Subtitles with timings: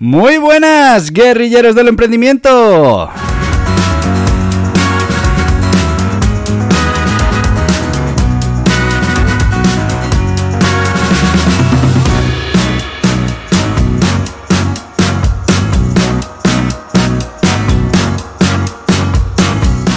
[0.00, 3.08] Muy buenas, guerrilleros del emprendimiento.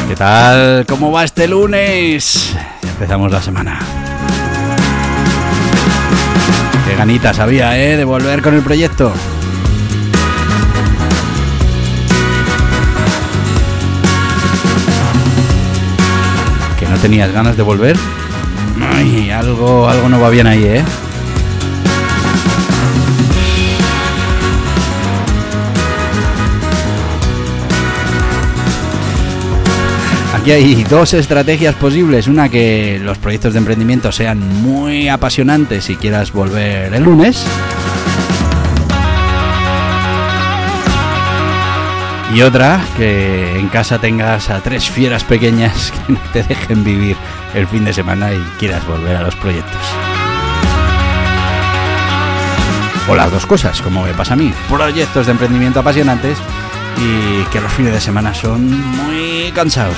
[0.08, 0.86] ¿Qué tal?
[0.86, 2.56] ¿Cómo va este lunes?
[2.84, 3.80] Empezamos la semana.
[6.88, 7.98] Qué ganitas había, ¿eh?
[7.98, 9.12] De volver con el proyecto.
[16.98, 17.98] Tenías ganas de volver?
[18.94, 20.84] Ay, algo, algo no va bien ahí, ¿eh?
[30.36, 32.28] Aquí hay dos estrategias posibles.
[32.28, 37.46] Una que los proyectos de emprendimiento sean muy apasionantes y quieras volver el lunes.
[42.34, 47.16] Y otra, que en casa tengas a tres fieras pequeñas que no te dejen vivir
[47.54, 49.82] el fin de semana y quieras volver a los proyectos.
[53.08, 54.54] O las dos cosas, como me pasa a mí.
[54.68, 56.38] Proyectos de emprendimiento apasionantes
[56.98, 59.96] y que los fines de semana son muy cansados.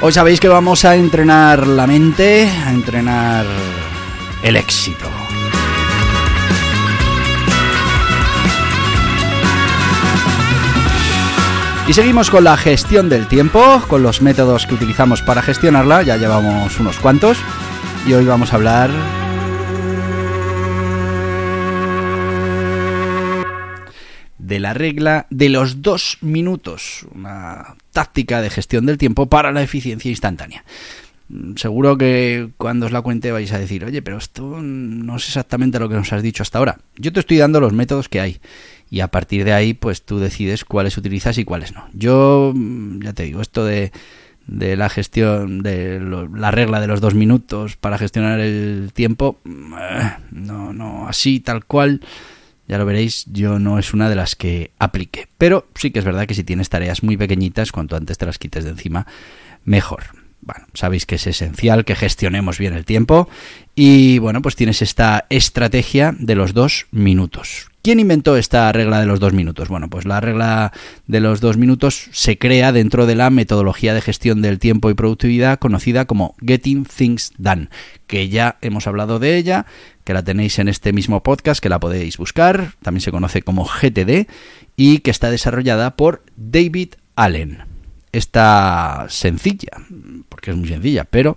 [0.00, 3.46] Hoy sabéis que vamos a entrenar la mente, a entrenar
[4.42, 5.08] el éxito.
[11.88, 16.16] Y seguimos con la gestión del tiempo, con los métodos que utilizamos para gestionarla, ya
[16.16, 17.38] llevamos unos cuantos,
[18.06, 18.90] y hoy vamos a hablar
[24.38, 29.62] de la regla de los dos minutos, una táctica de gestión del tiempo para la
[29.62, 30.64] eficiencia instantánea.
[31.56, 35.78] Seguro que cuando os la cuente vais a decir, oye, pero esto no es exactamente
[35.78, 36.78] lo que nos has dicho hasta ahora.
[36.96, 38.40] Yo te estoy dando los métodos que hay
[38.90, 41.86] y a partir de ahí pues tú decides cuáles utilizas y cuáles no.
[41.94, 42.52] Yo,
[43.00, 43.92] ya te digo, esto de,
[44.46, 49.38] de la gestión, de lo, la regla de los dos minutos para gestionar el tiempo,
[49.46, 52.02] eh, no, no, así tal cual
[52.68, 55.28] ya lo veréis, yo no es una de las que aplique.
[55.38, 58.38] Pero sí que es verdad que si tienes tareas muy pequeñitas, cuanto antes te las
[58.38, 59.06] quites de encima,
[59.64, 60.21] mejor.
[60.44, 63.28] Bueno, sabéis que es esencial que gestionemos bien el tiempo
[63.76, 67.68] y bueno, pues tienes esta estrategia de los dos minutos.
[67.82, 69.68] ¿Quién inventó esta regla de los dos minutos?
[69.68, 70.72] Bueno, pues la regla
[71.06, 74.94] de los dos minutos se crea dentro de la metodología de gestión del tiempo y
[74.94, 77.68] productividad conocida como Getting Things Done,
[78.08, 79.66] que ya hemos hablado de ella,
[80.04, 83.64] que la tenéis en este mismo podcast, que la podéis buscar, también se conoce como
[83.64, 84.28] GTD,
[84.76, 87.71] y que está desarrollada por David Allen.
[88.12, 89.70] Esta sencilla,
[90.28, 91.36] porque es muy sencilla, pero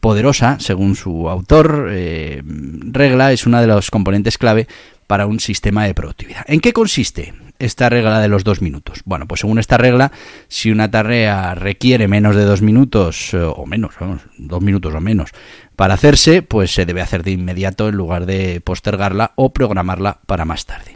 [0.00, 4.66] poderosa, según su autor, eh, regla es una de los componentes clave
[5.06, 6.44] para un sistema de productividad.
[6.48, 9.02] ¿En qué consiste esta regla de los dos minutos?
[9.04, 10.12] Bueno, pues según esta regla,
[10.48, 15.00] si una tarea requiere menos de dos minutos, eh, o menos, vamos, dos minutos o
[15.00, 15.30] menos,
[15.76, 20.44] para hacerse, pues se debe hacer de inmediato en lugar de postergarla o programarla para
[20.44, 20.95] más tarde.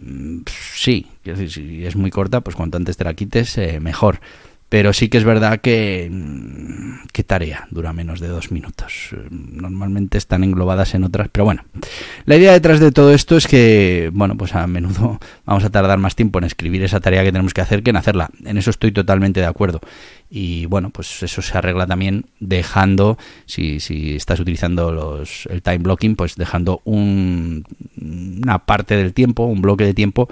[0.00, 0.40] Mm,
[0.74, 4.20] Sí, es muy corta, pues cuanto antes te la quites, eh, mejor.
[4.70, 6.08] Pero sí que es verdad que...
[6.10, 6.80] mm,
[7.12, 9.16] ¿Qué tarea dura menos de dos minutos?
[9.30, 11.64] Normalmente están englobadas en otras, pero bueno.
[12.24, 15.98] La idea detrás de todo esto es que, bueno, pues a menudo vamos a tardar
[15.98, 18.30] más tiempo en escribir esa tarea que tenemos que hacer que en hacerla.
[18.44, 19.80] En eso estoy totalmente de acuerdo.
[20.30, 25.78] Y bueno, pues eso se arregla también dejando, si, si estás utilizando los, el time
[25.78, 27.64] blocking, pues dejando un,
[28.00, 30.28] una parte del tiempo, un bloque de tiempo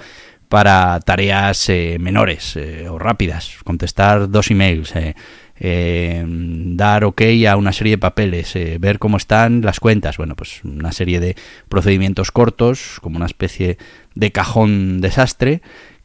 [0.48, 5.14] para tareas eh, menores eh, o rápidas, contestar dos emails, eh,
[5.60, 10.62] eh, dar ok a una serie de papeles, ver cómo están las cuentas, bueno, pues
[10.64, 11.36] una serie de
[11.68, 13.76] procedimientos cortos, como una especie
[14.14, 15.62] de cajón desastre,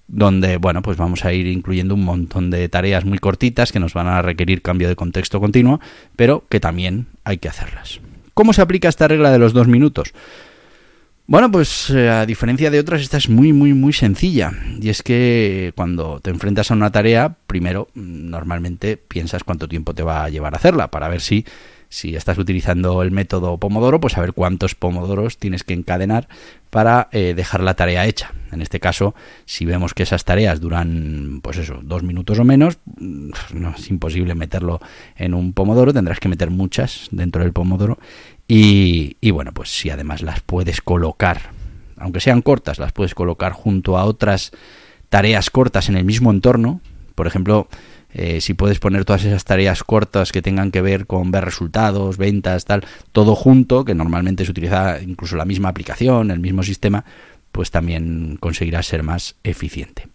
[0.07, 3.93] donde, bueno, pues vamos a ir incluyendo un montón de tareas muy cortitas que nos
[3.93, 5.79] van a requerir cambio de contexto continuo,
[6.15, 8.01] pero que también hay que hacerlas.
[8.33, 10.13] ¿Cómo se aplica esta regla de los dos minutos?
[11.33, 14.51] Bueno, pues eh, a diferencia de otras, esta es muy, muy, muy sencilla.
[14.79, 19.95] Y es que cuando te enfrentas a una tarea, primero, mm, normalmente piensas cuánto tiempo
[19.95, 21.43] te va a llevar a hacerla, para ver si,
[21.93, 26.27] si estás utilizando el método Pomodoro, pues a ver cuántos pomodoros tienes que encadenar
[26.71, 28.31] para eh, dejar la tarea hecha.
[28.51, 29.13] En este caso,
[29.45, 33.89] si vemos que esas tareas duran, pues eso, dos minutos o menos, mm, no es
[33.91, 34.81] imposible meterlo
[35.15, 37.99] en un pomodoro, tendrás que meter muchas dentro del pomodoro
[38.47, 41.51] y, bueno, pues si además las puedes colocar,
[41.97, 44.51] aunque sean cortas, las puedes colocar junto a otras
[45.09, 46.81] tareas cortas en el mismo entorno,
[47.13, 47.67] por ejemplo,
[48.13, 52.17] eh, si puedes poner todas esas tareas cortas que tengan que ver con ver resultados,
[52.17, 57.05] ventas, tal, todo junto, que normalmente se utiliza incluso la misma aplicación, el mismo sistema,
[57.51, 60.07] pues también conseguirás ser más eficiente.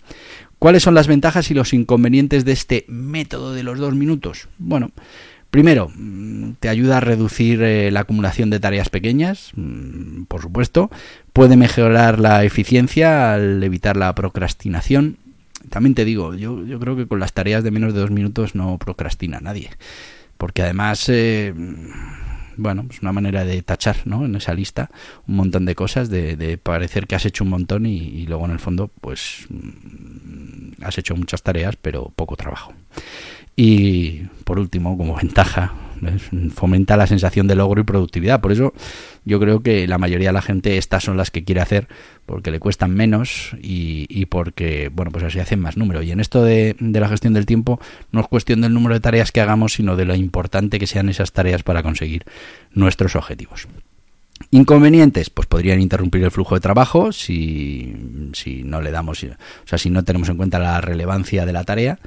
[0.59, 4.49] ¿Cuáles son las ventajas y los inconvenientes de este método de los dos minutos?
[4.59, 4.91] Bueno,
[5.51, 10.91] Primero, mm, te ayuda a reducir eh, la acumulación de tareas pequeñas, mm, por supuesto.
[11.33, 15.17] Puede mejorar la eficiencia al evitar la procrastinación.
[15.69, 18.55] También te digo, yo, yo creo que con las tareas de menos de dos minutos
[18.55, 19.71] no procrastina nadie.
[20.37, 21.53] Porque además, eh,
[22.57, 24.25] bueno, es una manera de tachar ¿no?
[24.25, 24.91] en esa lista
[25.27, 28.53] un montón de cosas, de, parecer que has hecho un montón y, y luego en
[28.53, 32.73] el fondo, pues mm, has hecho muchas tareas, pero poco trabajo.
[33.57, 35.73] Y por último, como ventaja,
[36.55, 38.41] fomenta la sensación de logro y productividad.
[38.41, 38.73] Por eso
[39.25, 41.89] yo creo que la mayoría de la gente estas son las que quiere hacer
[42.27, 46.03] porque le cuestan menos y, porque, bueno, pues así hacen más número.
[46.03, 47.81] Y en esto de, de, la gestión del tiempo
[48.13, 51.09] no es cuestión del número de tareas que hagamos, sino de lo importante que sean
[51.09, 52.25] esas tareas para conseguir
[52.73, 53.67] nuestros objetivos.
[54.51, 59.37] Inconvenientes, pues podrían interrumpir el flujo de trabajo si, si no le damos, o
[59.67, 61.99] sea, si no tenemos en cuenta la relevancia de la tarea.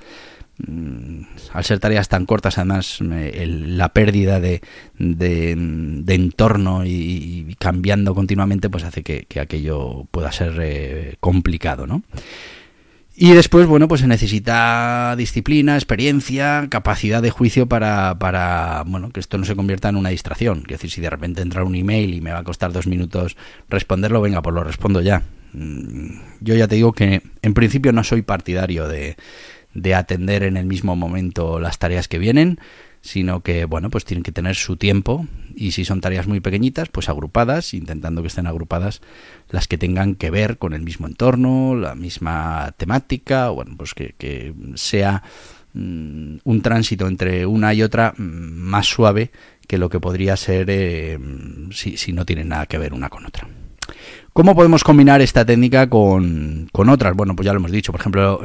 [0.68, 1.22] Mm,
[1.54, 4.62] al ser tareas tan cortas, además, la pérdida de,
[4.98, 5.52] de,
[6.08, 12.04] entorno y, cambiando continuamente, pues hace que, aquello pueda ser eh, complicado, ¿no?
[13.16, 19.20] Y después, bueno, pues se necesita disciplina, experiencia, capacidad de juicio para, para, bueno, que
[19.20, 20.60] esto no se convierta en una distracción.
[20.62, 23.36] Es decir, si de repente entra un email y me va a costar dos minutos
[23.70, 25.24] responderlo, venga, pues lo respondo ya.
[25.54, 29.18] Mm, yo ya te digo que en principio no soy partidario de,
[29.74, 32.60] de atender en el mismo momento las tareas que vienen,
[33.02, 35.26] sino que, bueno, pues tienen que tener su tiempo
[35.56, 39.02] y si son tareas muy pequeñitas, pues agrupadas, intentando que estén agrupadas
[39.50, 44.54] las que tengan que ver con el mismo entorno, la misma temática, bueno, pues que,
[44.76, 45.24] sea
[45.74, 49.32] mm, un tránsito entre una y otra mm, más suave
[49.68, 51.18] que lo que podría ser eh,
[51.72, 53.48] si, si no tienen nada que ver una con otra.
[54.34, 57.16] ¿Cómo podemos combinar esta técnica con, otras?
[57.18, 58.42] Bueno, pues ya lo hemos dicho, por ejemplo,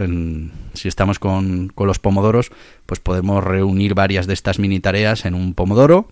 [0.74, 2.50] si estamos con, los pomodoros,
[2.86, 6.08] pues podemos reunir varias de estas mini tareas en un pomodoro.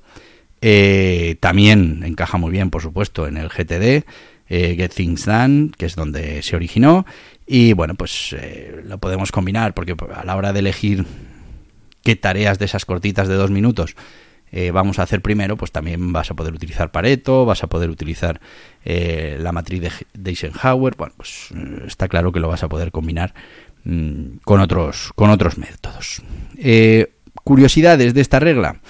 [0.60, 4.06] Eh, también encaja muy bien, por supuesto, en el GTD,
[4.48, 7.04] eh, Get Things Done, que es donde se originó.
[7.44, 11.04] Y bueno, pues eh, lo podemos combinar, porque a la hora de elegir
[12.04, 13.96] qué tareas de esas cortitas de dos minutos
[14.56, 17.90] eh, vamos a hacer primero, pues también vas a poder utilizar Pareto, vas a poder
[17.90, 18.40] utilizar
[18.84, 22.92] eh, la matriz de, Eisenhower, bueno, pues eh, está claro que lo vas a poder
[22.92, 23.34] combinar
[23.82, 26.22] mm, con, otros, con otros métodos.
[27.42, 28.80] curiosidades de esta regla.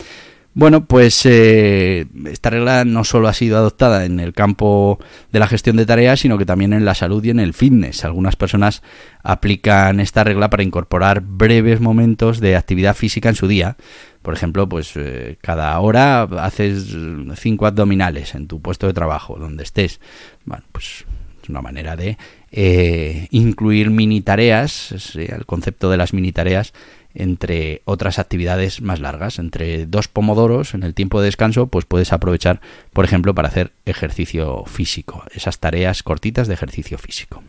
[0.57, 5.01] Bueno, pues esta regla no solo ha sido adoptada en el campo
[5.33, 8.05] de la gestión de tareas, sino que también en la salud y en el fitness.
[8.05, 8.83] Algunas personas
[9.25, 13.77] aplican esta regla para incorporar breves momentos de actividad física en su día,
[14.25, 16.97] por ejemplo, pues eh, cada hora haces
[17.37, 20.01] cinco abdominales en tu puesto de trabajo, donde estés.
[20.47, 21.05] Bueno, pues
[21.43, 22.17] es una manera de
[22.51, 26.73] eh, incluir mini tareas, el concepto de las mini tareas
[27.15, 32.15] entre otras actividades más largas, entre dos pomodoros en el tiempo de descanso, pues puedes
[32.15, 32.63] aprovechar,
[32.95, 37.43] por ejemplo, para hacer ejercicio físico, esas tareas cortitas de ejercicio físico.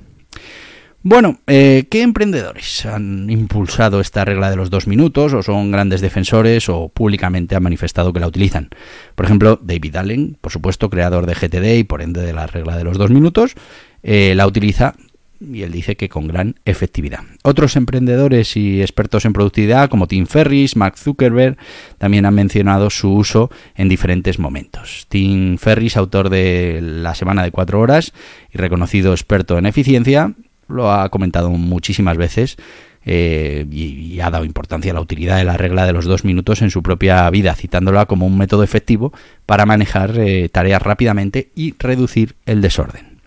[1.07, 6.01] Bueno, eh, ¿qué emprendedores han impulsado esta regla de los dos minutos o son grandes
[6.01, 8.71] defensores o públicamente han manifestado que la utilizan?
[9.13, 12.75] Por ejemplo, David Allen, por supuesto, creador de GTD y por ende de la regla
[12.75, 13.53] de los dos minutos,
[14.01, 14.95] eh, la utiliza
[15.39, 17.19] y él dice que con gran efectividad.
[17.43, 21.57] Otros emprendedores y expertos en productividad como Tim Ferris, Mark Zuckerberg,
[21.99, 25.05] también han mencionado su uso en diferentes momentos.
[25.07, 28.11] Tim Ferris, autor de La Semana de Cuatro Horas
[28.51, 30.33] y reconocido experto en eficiencia,
[30.67, 32.57] lo ha comentado muchísimas veces
[33.05, 36.61] eh, y, ha dado importancia a la utilidad de la regla de los dos minutos
[36.63, 39.13] en su propia vida, citándola como un método efectivo
[39.45, 43.19] para manejar eh, tareas rápidamente y reducir el desorden.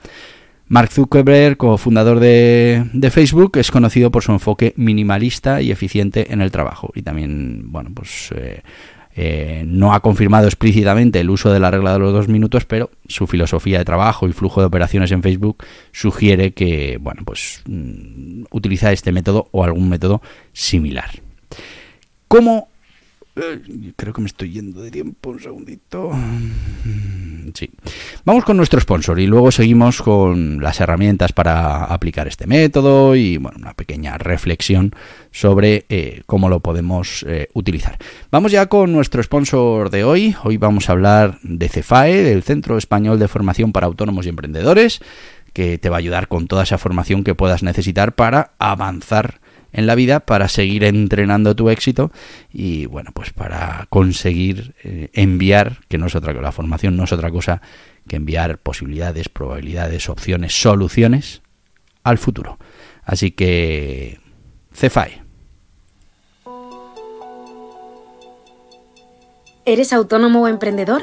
[0.67, 6.43] Mark Zuckerberg, como fundador de, Facebook, es conocido por su enfoque minimalista y eficiente en
[6.43, 8.63] el trabajo y también, bueno, pues eh,
[9.21, 12.89] Eh, no ha confirmado explícitamente el uso de la regla de los dos minutos, pero
[13.09, 18.45] su filosofía de trabajo y flujo de operaciones en Facebook sugiere que, bueno, pues mm,
[18.53, 20.23] utiliza este método o algún método
[20.53, 21.11] similar.
[22.29, 22.69] ¿Cómo
[23.97, 26.11] creo que me estoy yendo de tiempo, un segundito.
[26.11, 27.71] Mm, sí.
[28.25, 33.37] Vamos con nuestro sponsor y luego seguimos con las herramientas para aplicar este método y
[33.37, 34.93] bueno, una pequeña reflexión
[35.31, 37.97] sobre eh, cómo lo podemos eh, utilizar.
[38.31, 40.37] Vamos ya con nuestro sponsor de hoy.
[40.45, 45.01] Hoy vamos a hablar de CEFAE, del Centro Español de Formación para Autónomos y Emprendedores,
[45.53, 49.41] que te va a ayudar con toda esa formación que puedas necesitar para avanzar
[49.73, 52.11] en la vida para seguir entrenando tu éxito
[52.53, 57.05] y bueno, pues para conseguir eh, enviar, que no es otra cosa, la formación no
[57.05, 57.61] es otra cosa
[58.07, 61.43] que enviar posibilidades, probabilidades, opciones, soluciones
[62.03, 62.59] al futuro.
[63.05, 64.19] Así que
[64.73, 65.23] CEFAE.
[69.65, 71.03] ¿Eres autónomo o emprendedor?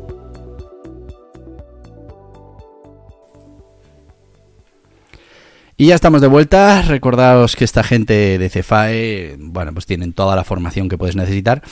[5.81, 6.83] Y ya estamos de vuelta.
[6.83, 11.63] Recordaos que esta gente de Cefae, bueno, pues tienen toda la formación que puedes necesitar.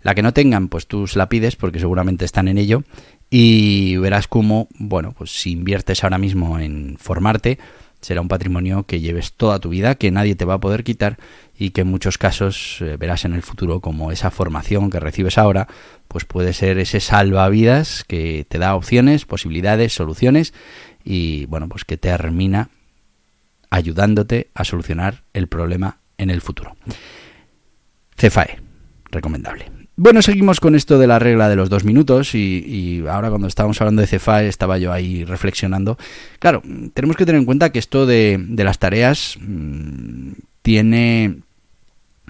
[0.00, 2.84] La que no tengan, pues tú la pides porque seguramente están en ello.
[3.28, 7.58] Y verás cómo, bueno, pues si inviertes ahora mismo en formarte,
[8.00, 11.18] será un patrimonio que lleves toda tu vida, que nadie te va a poder quitar
[11.54, 15.36] y que en muchos casos eh, verás en el futuro como esa formación que recibes
[15.36, 15.68] ahora,
[16.08, 20.54] pues puede ser ese salvavidas que te da opciones, posibilidades, soluciones
[21.04, 22.70] y bueno, pues que termina
[23.74, 26.76] ayudándote a solucionar el problema en el futuro.
[28.16, 28.60] CFAE,
[29.10, 29.70] recomendable.
[29.96, 33.80] Bueno, seguimos con esto de la regla de los dos minutos y, ahora cuando estábamos
[33.80, 35.98] hablando de CFAE estaba yo ahí reflexionando.
[36.38, 36.62] Claro,
[36.94, 41.38] tenemos que tener en cuenta que esto de, las tareas mm, tiene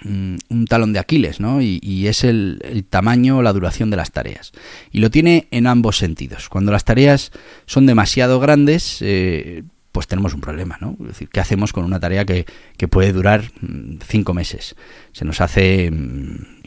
[0.02, 1.60] mm, un talón de Aquiles, ¿no?
[1.60, 4.52] Y, es el, tamaño o la duración de las tareas.
[4.92, 6.48] Y lo tiene en ambos sentidos.
[6.48, 7.32] Cuando las tareas
[7.66, 10.96] son demasiado grandes, eh, pues tenemos un problema, ¿no?
[11.02, 12.46] Es decir, ¿qué hacemos con una tarea que,
[12.90, 14.74] puede durar mm, cinco meses?
[15.12, 16.64] Se nos hace mm,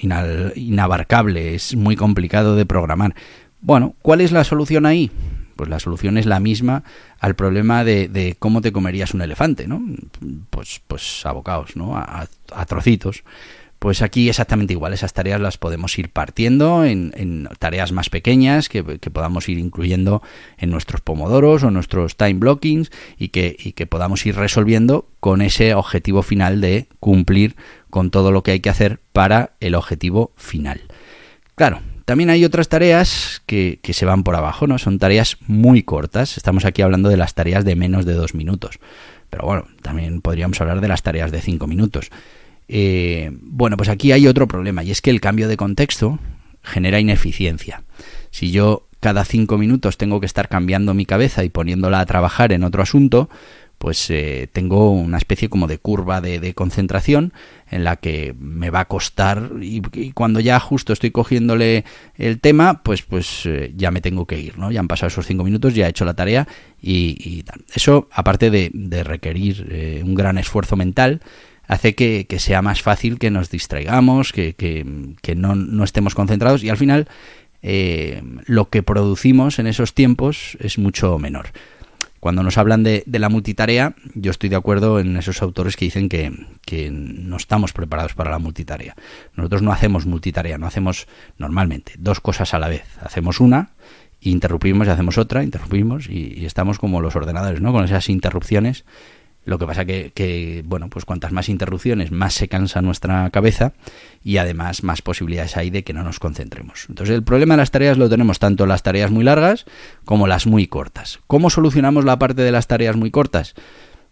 [0.55, 3.15] inabarcable, es muy complicado de programar.
[3.59, 5.11] Bueno, ¿cuál es la solución ahí?
[5.57, 6.85] Pues la solución es la misma
[7.19, 9.83] al problema de, cómo te comerías un elefante, ¿no?
[10.49, 11.97] Pues, pues abocados, ¿no?
[11.97, 13.25] a trocitos.
[13.79, 18.83] Pues aquí exactamente igual, esas tareas las podemos ir partiendo en, tareas más pequeñas que,
[18.83, 20.23] podamos ir incluyendo
[20.57, 25.41] en nuestros pomodoros o nuestros time blockings y que, y que podamos ir resolviendo con
[25.41, 27.55] ese objetivo final de cumplir
[27.91, 30.81] con todo lo que hay que hacer para el objetivo final.
[31.53, 34.79] Claro, también hay otras tareas que, que, se van por abajo, ¿no?
[34.79, 36.37] Son tareas muy cortas.
[36.37, 38.79] Estamos aquí hablando de las tareas de menos de dos minutos.
[39.29, 42.09] Pero bueno, también podríamos hablar de las tareas de cinco minutos.
[42.67, 46.19] Eh, bueno, pues aquí hay otro problema y es que el cambio de contexto
[46.63, 47.83] genera ineficiencia.
[48.29, 52.51] Si yo cada cinco minutos tengo que estar cambiando mi cabeza y poniéndola a trabajar
[52.51, 53.29] en otro asunto,
[53.77, 57.31] pues eh, tengo una especie como de curva de, concentración
[57.69, 59.81] en la que me va a costar y,
[60.13, 64.57] cuando ya justo estoy cogiéndole el tema, pues pues eh, ya me tengo que ir,
[64.57, 64.71] ¿no?
[64.71, 66.47] Ya han pasado esos cinco minutos, ya he hecho la tarea
[66.81, 71.21] y, eso, aparte de, requerir un gran esfuerzo mental,
[71.67, 76.69] hace que, sea más fácil que nos distraigamos, que, que, no, no, estemos concentrados y
[76.69, 77.07] al final
[77.61, 81.47] eh, lo que producimos en esos tiempos es mucho menor.
[82.19, 85.85] Cuando nos hablan de, de, la multitarea, yo estoy de acuerdo en esos autores que
[85.85, 86.31] dicen que,
[86.65, 88.95] que, no estamos preparados para la multitarea.
[89.35, 91.07] Nosotros no hacemos multitarea, no hacemos
[91.37, 92.85] normalmente dos cosas a la vez.
[93.01, 93.71] Hacemos una,
[94.19, 97.71] interrumpimos y hacemos otra, interrumpimos y, y estamos como los ordenadores, ¿no?
[97.71, 98.83] Con esas interrupciones
[99.47, 103.71] lo que pasa que, que, bueno, pues cuantas más interrupciones, más se cansa nuestra cabeza
[104.21, 106.85] y además más posibilidades hay de que no nos concentremos.
[106.89, 109.63] Entonces el problema de las tareas lo tenemos tanto las tareas muy largas
[110.03, 111.19] como las muy cortas.
[111.27, 113.55] ¿Cómo solucionamos la parte de las tareas muy cortas?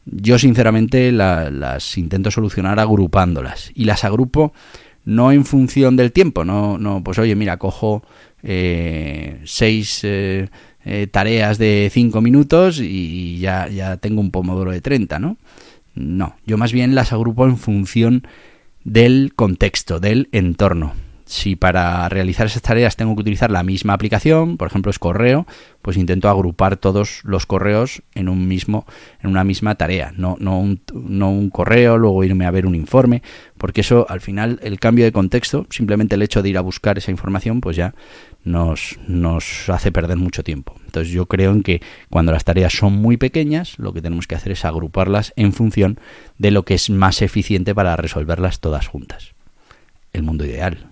[0.06, 4.54] Yo sinceramente las intento solucionar agrupándolas y las agrupo
[5.04, 8.04] no en función del tiempo, no, no pues oye, mira, cojo
[8.42, 10.00] eh, seis...
[10.04, 10.48] Eh,
[10.86, 15.38] eh, tareas de 5 minutos y ya, ya tengo un pomodoro de 30, ¿no?
[15.96, 18.28] No, yo más bien las agrupo en función
[18.84, 20.94] del contexto, del entorno.
[21.26, 25.48] Si para realizar esas tareas tengo que utilizar la misma aplicación, por ejemplo es correo,
[25.82, 28.86] pues intento agrupar todos los correos en un mismo,
[29.22, 32.76] en una misma tarea, no, no, un, no un correo, luego irme a ver un
[32.76, 33.24] informe,
[33.58, 37.00] porque eso al final el cambio de contexto, simplemente el hecho de ir a buscar
[37.00, 37.96] esa información, pues ya
[38.44, 40.76] nos, nos hace perder mucho tiempo.
[40.86, 44.36] Entonces yo creo en que cuando las tareas son muy pequeñas, lo que tenemos que
[44.36, 46.00] hacer es agruparlas en función
[46.38, 49.34] de lo que es más eficiente para resolverlas todas juntas.
[50.14, 50.88] El mundo ideal,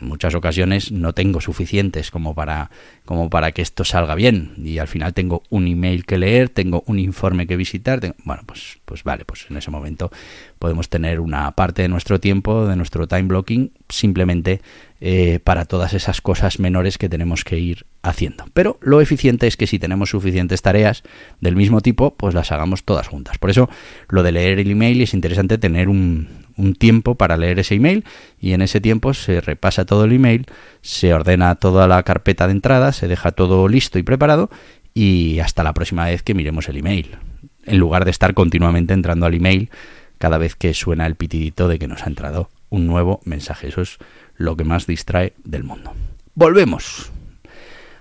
[0.00, 2.70] muchas ocasiones no tengo suficientes como para,
[3.04, 4.52] como para que esto salga bien.
[4.56, 8.00] Y al final tengo un email que leer, tengo un informe que visitar.
[8.24, 10.10] bueno, pues, pues vale, pues en ese momento
[10.58, 14.60] podemos tener una parte de nuestro tiempo, de nuestro time blocking, simplemente
[15.00, 18.44] eh, para todas esas cosas menores que tenemos que ir haciendo.
[18.54, 21.02] Pero lo eficiente es que si tenemos suficientes tareas
[21.40, 23.38] del mismo tipo, pues las hagamos todas juntas.
[23.38, 23.68] Por eso
[24.08, 28.04] lo de leer el email es interesante tener un, un tiempo para leer ese email
[28.40, 30.46] y en ese tiempo se repasa todo el email,
[30.82, 34.50] se ordena toda la carpeta de entrada, se deja todo listo y preparado
[34.92, 37.16] y hasta la próxima vez que miremos el email,
[37.64, 39.70] en lugar de estar continuamente entrando al email
[40.18, 43.68] cada vez que suena el pitidito de que nos ha entrado un nuevo mensaje.
[43.68, 43.98] Eso es
[44.36, 45.92] lo que más distrae del mundo.
[46.34, 47.12] Volvemos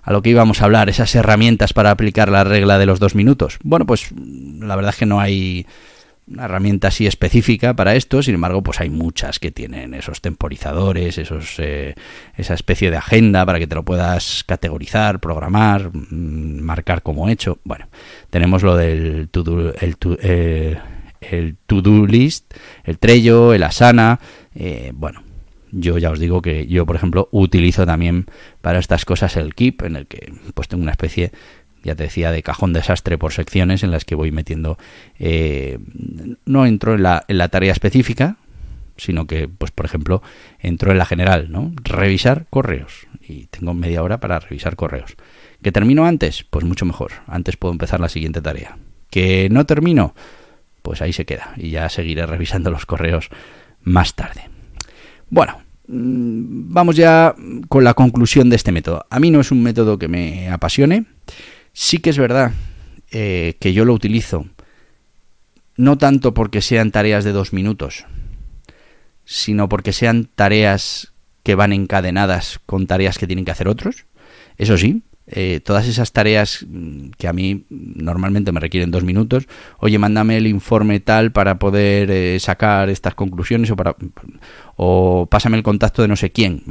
[0.03, 3.15] a lo que íbamos a hablar, esas herramientas para aplicar la regla de los dos
[3.15, 3.57] minutos.
[3.63, 5.65] Bueno, pues la verdad es que no hay
[6.27, 11.17] una herramienta así específica para esto, sin embargo, pues hay muchas que tienen esos temporizadores,
[11.17, 11.95] esos, eh,
[12.35, 17.59] esa especie de agenda para que te lo puedas categorizar, programar, mm, marcar como hecho.
[17.63, 17.87] Bueno,
[18.29, 20.77] tenemos lo del to-do, el, to, eh,
[21.21, 22.53] el to-do list,
[22.83, 24.19] el Trello, el Asana,
[24.55, 25.23] eh, bueno,
[25.75, 28.27] yo ya os digo que yo, por ejemplo, utilizo también
[28.61, 31.31] para estas cosas el Keep, en el que pues tengo una especie
[31.83, 34.77] ya te decía, de cajón desastre por secciones en las que voy metiendo,
[35.19, 35.79] eh,
[36.45, 38.37] no entro en la, en la tarea específica,
[38.97, 40.21] sino que, pues por ejemplo,
[40.59, 41.71] entro en la general, ¿no?
[41.83, 43.07] Revisar correos.
[43.21, 45.15] Y tengo media hora para revisar correos.
[45.61, 46.43] ¿Que termino antes?
[46.43, 47.11] Pues mucho mejor.
[47.27, 48.77] Antes puedo empezar la siguiente tarea.
[49.09, 50.13] ¿Que no termino?
[50.81, 51.53] Pues ahí se queda.
[51.57, 53.29] Y ya seguiré revisando los correos
[53.81, 54.49] más tarde.
[55.29, 57.33] Bueno, mm, vamos ya
[57.69, 59.05] con la conclusión de este método.
[59.09, 61.05] A mí no es un método que me apasione.
[61.73, 62.51] Sí que es verdad
[63.11, 64.45] eh, que yo lo utilizo,
[65.75, 68.05] no tanto porque sean tareas de dos minutos,
[69.25, 74.05] sino porque sean tareas que van encadenadas con tareas que tienen que hacer otros.
[74.57, 79.47] Eso sí, eh, todas esas tareas mm, que a mí normalmente me requieren dos minutos,
[79.79, 83.95] oye, mándame el informe tal para poder eh, sacar estas conclusiones o, para,
[84.75, 86.63] o pásame el contacto de no sé quién.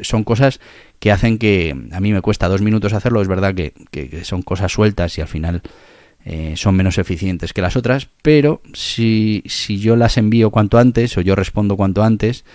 [0.00, 0.60] Son cosas
[1.04, 3.74] que hacen que a mí me cuesta dos minutos hacerlo, es verdad que,
[4.24, 5.60] son cosas sueltas y al final
[6.24, 11.18] eh, son menos eficientes que las otras, pero si, si yo las envío cuanto antes
[11.18, 12.46] o yo respondo cuanto antes,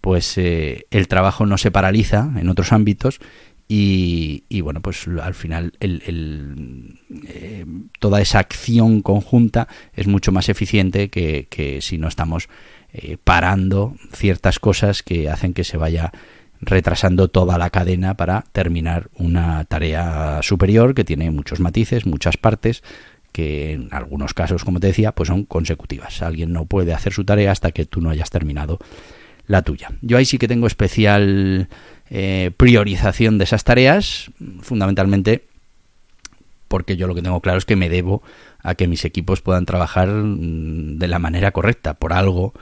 [0.00, 3.20] pues el trabajo no se paraliza en otros ámbitos
[3.68, 7.66] y, bueno, pues al final el, eh,
[8.00, 12.48] toda esa acción conjunta es mucho más eficiente que, si no estamos
[12.94, 16.12] eh, parando ciertas cosas que hacen que se vaya
[16.62, 22.82] retrasando toda la cadena para terminar una tarea superior que tiene muchos matices, muchas partes
[23.32, 26.22] que en algunos casos, como te decía, pues son consecutivas.
[26.22, 28.78] Alguien no puede hacer su tarea hasta que tú no hayas terminado
[29.46, 29.90] la tuya.
[30.02, 31.68] Yo ahí sí que tengo especial
[32.10, 35.44] eh, priorización de esas tareas, fundamentalmente
[36.68, 38.22] porque yo lo que tengo claro es que me debo
[38.60, 41.94] a que mis equipos puedan trabajar mm, de la manera correcta.
[41.94, 42.54] Por algo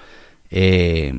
[0.50, 1.14] he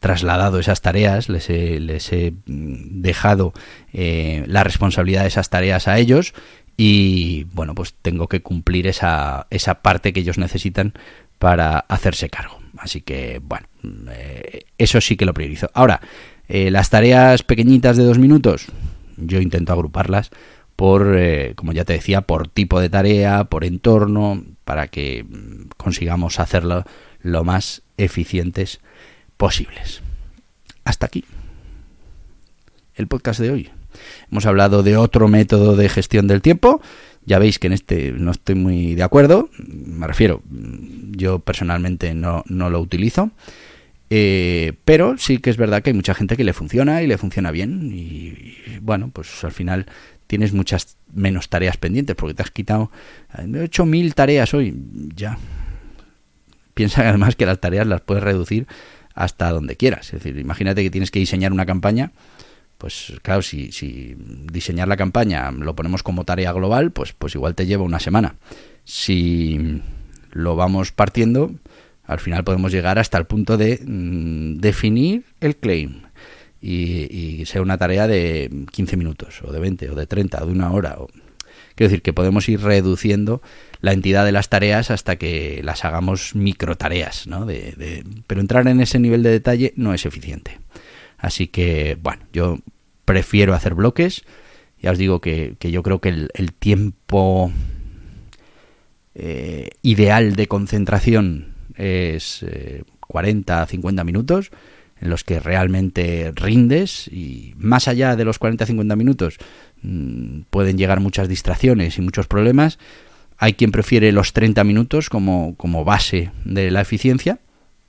[0.00, 3.52] trasladado esas tareas, les he, mm, dejado
[3.92, 6.34] eh, la responsabilidad de esas tareas a ellos
[6.76, 10.92] y bueno, pues tengo que cumplir esa, esa parte que ellos necesitan
[11.38, 12.58] para hacerse cargo.
[12.78, 13.66] Así que bueno,
[14.10, 15.70] eh, eso sí que lo priorizo.
[15.74, 16.00] Ahora,
[16.48, 18.66] eh, las tareas pequeñitas de dos minutos,
[19.16, 20.30] yo intento agruparlas
[20.76, 25.70] por, eh, como ya te decía, por tipo de tarea, por entorno, para que mm,
[25.76, 26.84] consigamos hacerlo
[27.20, 28.80] lo más eficientes
[29.36, 30.02] posibles.
[30.84, 31.24] Hasta aquí
[32.96, 33.70] el podcast de hoy.
[34.30, 36.80] Hemos hablado de otro método de gestión del tiempo.
[37.24, 39.48] Ya veis que en este no estoy muy de acuerdo.
[39.58, 40.42] Me refiero,
[41.12, 43.30] yo personalmente no, no lo utilizo.
[44.08, 47.18] Eh, pero sí que es verdad que hay mucha gente que le funciona y le
[47.18, 47.90] funciona bien.
[47.92, 49.86] Y, bueno, pues al final
[50.26, 52.90] tienes muchas menos tareas pendientes porque te has quitado.
[53.38, 54.74] He hecho mil tareas hoy.
[55.14, 55.38] Ya.
[56.76, 58.66] Piensa además que las tareas las puedes reducir
[59.14, 60.12] hasta donde quieras.
[60.12, 62.12] Es decir, imagínate que tienes que diseñar una campaña.
[62.76, 64.14] Pues claro, si, si
[64.52, 68.34] diseñar la campaña lo ponemos como tarea global, pues, pues igual te lleva una semana.
[68.84, 69.80] Si
[70.32, 71.54] lo vamos partiendo,
[72.04, 76.02] al final podemos llegar hasta el punto de mm, definir el claim,
[76.60, 80.52] y, sea una tarea de 15 minutos, o de 20, o de 30, o de
[80.52, 80.96] una hora.
[80.98, 81.08] O...
[81.76, 83.42] Quiero decir que podemos ir reduciendo
[83.80, 87.44] la entidad de las tareas hasta que las hagamos micro tareas, ¿no?
[87.44, 90.58] De, Pero entrar en ese nivel de detalle no es eficiente.
[91.18, 92.58] Así que, bueno, yo
[93.04, 94.24] prefiero hacer bloques.
[94.80, 97.52] Ya os digo que, yo creo que el, tiempo
[99.14, 102.44] eh, ideal de concentración es
[103.00, 104.50] 40 a 50 minutos
[105.00, 109.36] en los que realmente rindes y más allá de los 40-50 minutos
[109.82, 112.78] mm, pueden llegar muchas distracciones y muchos problemas.
[113.38, 117.38] Hay quien prefiere los 30 minutos como, como base de la eficiencia,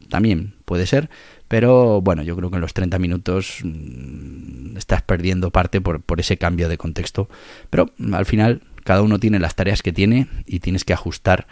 [0.10, 1.10] también puede ser,
[1.48, 6.20] pero bueno, yo creo que en los 30 minutos mm, estás perdiendo parte por, por
[6.20, 7.30] ese cambio de contexto,
[7.70, 11.48] pero al final cada uno tiene las tareas que tiene y tienes que ajustar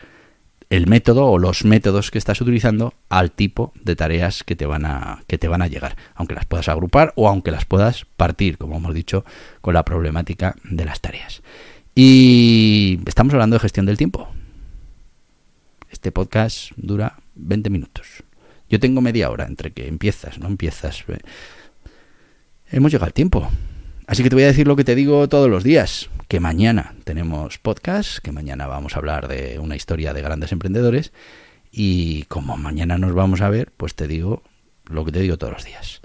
[0.69, 4.85] el método o los métodos que estás utilizando al tipo de tareas que te van
[4.85, 8.57] a que te van a llegar, aunque las puedas agrupar o aunque las puedas partir,
[8.57, 9.25] como hemos dicho,
[9.61, 11.41] con la problemática de las tareas.
[11.93, 14.29] Y estamos hablando de gestión del tiempo.
[15.89, 18.23] Este podcast dura 20 minutos.
[18.69, 21.05] Yo tengo media hora entre que empiezas, no empiezas.
[22.69, 23.49] Hemos llegado al tiempo.
[24.07, 26.93] Así que te voy a decir lo que te digo todos los días, que mañana
[27.03, 31.11] tenemos podcast, que mañana vamos a hablar de una historia de grandes emprendedores
[31.71, 34.43] y como mañana nos vamos a ver, pues te digo
[34.85, 36.01] lo que te digo todos los días.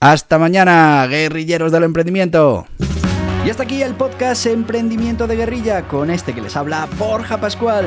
[0.00, 2.66] Hasta mañana, guerrilleros del emprendimiento.
[3.46, 7.86] Y hasta aquí el podcast Emprendimiento de Guerrilla con este que les habla Borja Pascual.